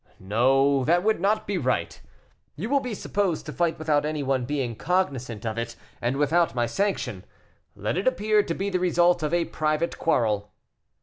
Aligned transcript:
"No, 0.19 0.83
that 0.85 1.03
would 1.03 1.19
not 1.19 1.45
be 1.45 1.59
right; 1.59 2.01
you 2.55 2.71
will 2.71 2.79
be 2.79 2.95
supposed 2.95 3.45
to 3.45 3.53
fight 3.53 3.77
without 3.77 4.03
any 4.03 4.23
one 4.23 4.45
being 4.45 4.75
cognizant 4.75 5.45
of 5.45 5.59
it, 5.59 5.75
and 6.01 6.17
without 6.17 6.55
my 6.55 6.65
sanction. 6.65 7.23
Let 7.75 7.99
it 7.99 8.07
appear 8.07 8.41
to 8.41 8.55
be 8.55 8.71
the 8.71 8.79
result 8.79 9.21
of 9.21 9.31
a 9.31 9.45
private 9.45 9.99
quarrel." 9.99 10.49